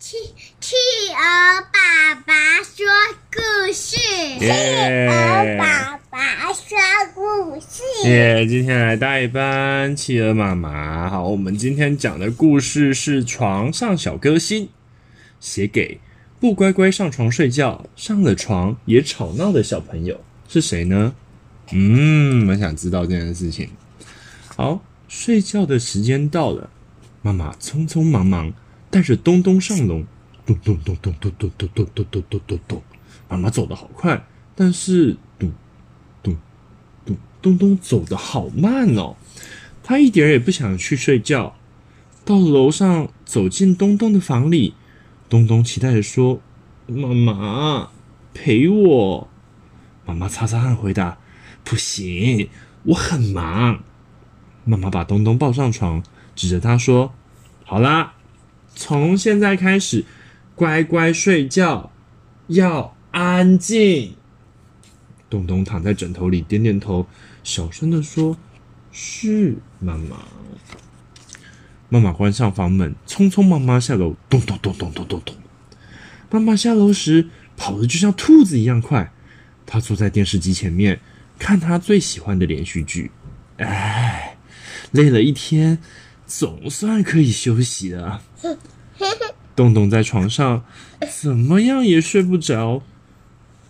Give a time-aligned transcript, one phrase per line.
[0.00, 0.16] 企
[0.60, 0.74] 企
[1.10, 2.32] 鹅爸爸
[2.64, 2.86] 说
[3.30, 3.98] 故事，
[4.38, 6.78] 企鹅爸爸说
[7.14, 8.08] 故事。
[8.08, 8.46] 耶！
[8.46, 11.10] 今天来带班企鹅妈妈。
[11.10, 14.64] 好，我们今天讲的故事是《床上小歌星》，
[15.38, 16.00] 写给
[16.40, 21.14] 不乖乖上床睡觉，上了床也吵闹的小朋友是谁呢？
[21.72, 23.68] 嗯，我想知道这件事情。
[24.56, 26.70] 好，睡觉的时间到了，
[27.20, 28.50] 妈妈匆匆忙忙。
[28.90, 30.04] 带着东东上楼，
[30.44, 32.82] 咚咚咚咚咚咚咚咚咚咚咚咚咚。
[33.28, 35.52] 妈妈走得好快，但是咚
[36.22, 36.36] 咚
[37.06, 39.16] 咚咚咚走得好慢哦。
[39.82, 41.56] 她一点也不想去睡觉。
[42.24, 44.74] 到楼上，走进东东的房里，
[45.28, 46.40] 东东期待着说
[46.86, 47.90] ：“妈妈
[48.34, 49.28] 陪我。”
[50.04, 51.18] 妈妈擦擦汗回答
[51.64, 52.48] ：“不行，
[52.82, 53.82] 我很忙。”
[54.64, 56.02] 妈妈把东东抱上床，
[56.34, 57.12] 指着他说
[57.64, 58.14] ：“好啦。”
[58.80, 60.06] 从现在开始，
[60.54, 61.92] 乖乖睡觉，
[62.46, 64.14] 要安静。
[65.28, 67.06] 东东躺在枕头里，点点头，
[67.44, 68.38] 小声地说
[68.90, 70.16] ：“是，妈妈。”
[71.90, 75.36] 妈妈关上房门，匆匆忙忙下楼，咚咚咚咚咚咚咚。
[76.30, 79.12] 妈妈下楼时跑得就像兔子一样快。
[79.66, 80.98] 她坐在电视机前面，
[81.38, 83.10] 看她最喜欢的连续剧。
[83.58, 84.38] 哎，
[84.92, 85.78] 累了一天。
[86.32, 88.22] 总算可以休息了。
[89.56, 90.64] 东东在床上
[91.20, 92.82] 怎么样也睡不着，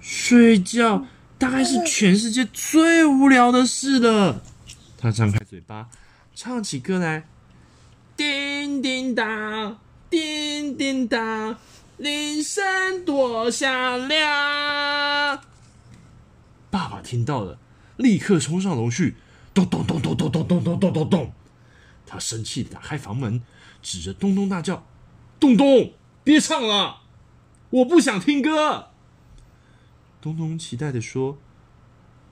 [0.00, 1.06] 睡觉
[1.38, 4.42] 大概是全世界最无聊的事了。
[4.98, 5.88] 他张开嘴巴，
[6.34, 7.26] 唱起歌来：
[8.16, 11.56] 叮叮当，叮叮当，
[11.98, 15.40] 铃声多响亮。
[16.70, 17.58] 爸爸听到了，
[17.96, 19.16] 立刻冲上楼去，
[19.52, 21.32] 咚咚咚咚咚咚咚咚咚咚咚。
[22.06, 23.42] 他生气地打开房门，
[23.82, 24.86] 指着东东大叫
[25.38, 27.02] ：“东东，别唱了，
[27.70, 28.90] 我不想听歌。”
[30.20, 31.38] 东东期待地说：“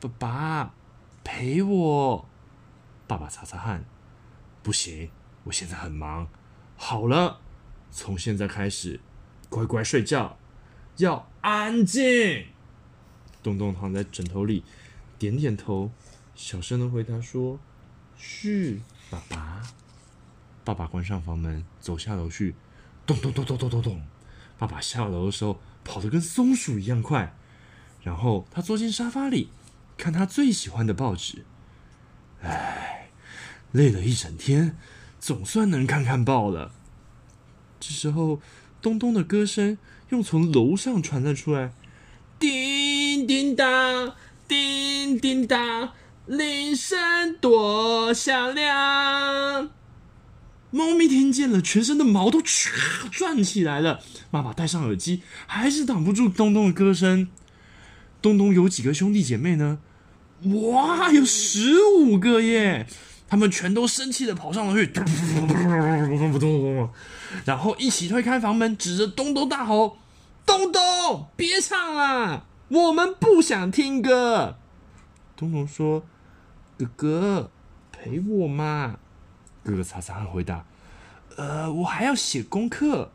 [0.00, 0.74] 爸爸，
[1.22, 2.28] 陪我。”
[3.06, 3.84] 爸爸擦擦汗
[4.62, 5.10] ：“不行，
[5.44, 6.28] 我现在很忙。
[6.76, 7.40] 好了，
[7.90, 9.00] 从现在开始，
[9.50, 10.38] 乖乖睡觉，
[10.96, 12.46] 要安静。”
[13.42, 14.64] 东东躺在枕头里，
[15.18, 15.90] 点点头，
[16.34, 17.58] 小声的回答说
[18.16, 19.62] ：“是。”爸爸，
[20.64, 22.54] 爸爸关上房门，走下楼去，
[23.06, 24.02] 咚咚咚咚咚咚咚。
[24.56, 27.34] 爸爸下楼的时候跑得跟松鼠一样快，
[28.02, 29.50] 然后他坐进沙发里，
[29.96, 31.44] 看他最喜欢的报纸。
[32.42, 33.10] 唉，
[33.72, 34.76] 累了一整天，
[35.18, 36.72] 总算能看看报了。
[37.80, 38.40] 这时候，
[38.80, 39.76] 东东的歌声
[40.10, 41.72] 又从楼上传了出来，
[42.38, 44.14] 叮叮当，
[44.46, 45.92] 叮叮当。
[46.26, 49.70] 铃声多响亮！
[50.74, 54.00] 猫咪听见了，全身的毛都唰转起来了。
[54.32, 57.28] 妈妈戴上耳机，还是挡不住东东的歌声。
[58.20, 59.78] 东东有几个兄弟姐妹呢？
[60.42, 62.88] 哇，有十五个耶！
[63.28, 64.92] 他们全都生气的跑上楼去，
[67.44, 69.98] 然后一起推开房门，指着东东大吼
[70.44, 74.56] ：“东东，别唱了，我们不想听歌。”
[75.38, 76.04] 东东说。
[76.76, 77.50] 哥哥，
[77.92, 78.96] 陪我嘛！
[79.64, 80.64] 哥哥擦擦汗回答
[81.36, 83.10] ：“呃，我还要写功课。”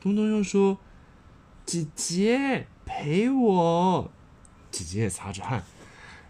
[0.00, 0.78] 东东又说
[1.66, 4.10] ：“姐姐，陪我。”
[4.72, 5.62] 姐姐也擦着汗：“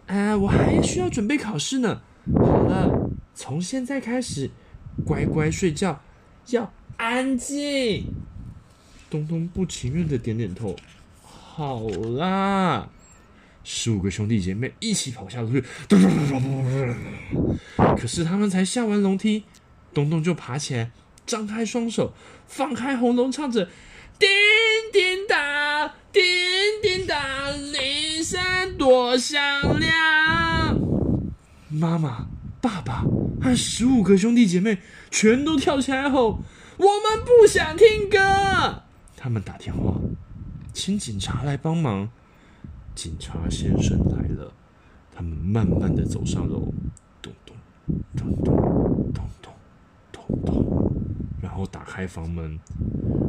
[0.07, 2.01] 呃，我还需要准备考试呢。”
[2.35, 4.51] 好了，从现在开始，
[5.05, 6.01] 乖乖睡觉，
[6.49, 8.13] 要安静。
[9.09, 10.75] 东东不情愿的点点头
[11.23, 12.89] ：“好啦。”
[13.69, 15.61] 十五个兄弟姐妹一起跑下楼去，
[17.99, 19.43] 可是他们才下完楼梯，
[19.93, 20.89] 东东就爬起来，
[21.25, 22.13] 张开双手，
[22.47, 23.67] 放开喉咙，唱着
[24.17, 24.29] ：“叮
[24.93, 26.23] 叮当，叮
[26.81, 27.17] 叮当，
[27.73, 29.37] 铃声多响
[29.77, 30.79] 亮。”
[31.67, 32.29] 妈妈、
[32.61, 33.03] 爸爸
[33.41, 34.77] 和十五个兄弟姐妹
[35.11, 36.41] 全都跳起来吼
[36.79, 38.17] ：“我们不想听歌！”
[39.17, 39.99] 他们打电话，
[40.71, 42.09] 请警察来帮忙。
[42.97, 44.51] 警察先生来了，
[45.15, 46.73] 他们慢慢的走上楼，
[47.21, 47.55] 咚咚
[48.15, 48.55] 咚咚
[49.13, 49.53] 咚咚
[50.11, 50.91] 咚咚，
[51.39, 52.59] 然后打开房门，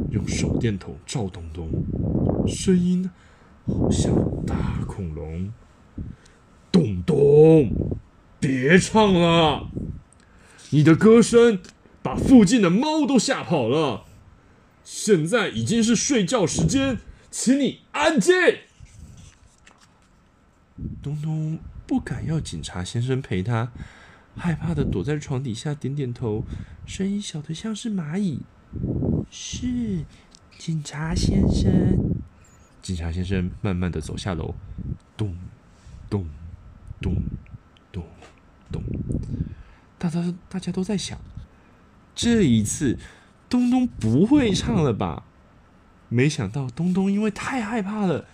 [0.09, 1.69] 用手电筒照东东，
[2.47, 3.07] 声音
[3.67, 4.11] 好像
[4.43, 5.53] 大恐龙。
[6.71, 7.71] 咚咚，
[8.39, 9.69] 别唱了，
[10.71, 11.59] 你的歌声
[12.01, 14.05] 把附近的猫都吓跑了。
[14.83, 16.97] 现在已经是睡觉时间，
[17.29, 18.33] 请你安静。
[21.01, 21.57] 东东
[21.87, 23.71] 不敢要警察先生陪他，
[24.35, 26.43] 害怕的躲在床底下点点头，
[26.85, 28.41] 声音小的像是蚂蚁。
[29.31, 30.05] 是，
[30.57, 32.15] 警察先生。
[32.81, 34.55] 警察先生慢慢的走下楼，
[35.15, 35.35] 咚
[36.09, 36.27] 咚
[37.01, 37.15] 咚
[37.91, 38.03] 咚
[38.71, 38.83] 咚。
[39.97, 41.19] 大家大家都在想，
[42.15, 42.97] 这一次
[43.49, 45.23] 东东不会唱了吧？
[46.07, 48.25] 没想到东东因为太害怕了，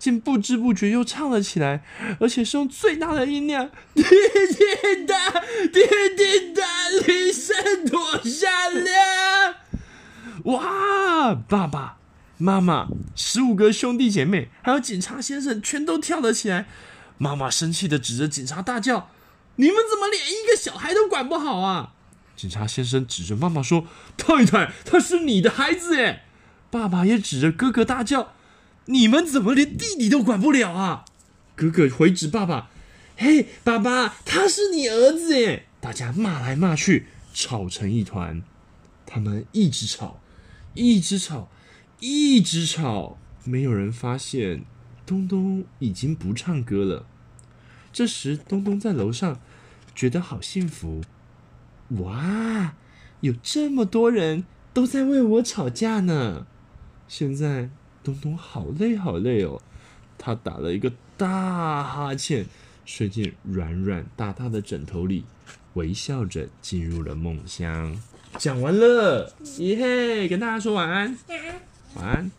[0.00, 1.84] 竟不知不觉又唱了起来，
[2.18, 5.30] 而且是用最大的音量：滴滴答，
[5.70, 5.80] 滴
[6.16, 6.64] 滴答，
[7.06, 8.50] 铃声多响
[8.82, 9.54] 亮！
[10.44, 11.98] 哇，爸爸！
[12.38, 16.66] 妈妈，十五个兄弟姐妹，还有警察先生，全都跳了起来。
[17.18, 19.10] 妈妈生气的指着警察大叫
[19.56, 21.92] ：“你们怎么连一个小孩都管不好啊？”
[22.34, 23.84] 警察先生指着妈妈说
[24.16, 26.22] ：“太太，他是你的孩子耶。”
[26.72, 28.32] 爸爸也指着哥哥大叫
[28.90, 31.04] ：“你们怎么连弟弟都管不了啊？”
[31.56, 32.70] 哥哥回指爸爸
[33.16, 38.42] ：“嘿，爸爸，他是你儿子耶！”大家骂来骂去，吵成一团。
[39.06, 40.20] 他们一直吵，
[40.74, 41.48] 一直吵。
[41.98, 44.64] 一直吵，没有人发现
[45.04, 47.06] 东东已经不唱歌了。
[47.92, 49.38] 这时，东东在楼上
[49.94, 51.02] 觉得好幸福。
[51.98, 52.74] 哇，
[53.20, 56.46] 有这么多人都在为我吵架呢！
[57.06, 57.68] 现在，
[58.02, 59.60] 东东好累好累哦。
[60.18, 62.44] 他打了一个大哈欠，
[62.84, 65.24] 睡进软软大大的枕头里，
[65.74, 68.00] 微笑着进入了梦乡。
[68.38, 71.16] 讲完了，耶嘿，跟大家说晚安。
[71.94, 72.30] 晚安。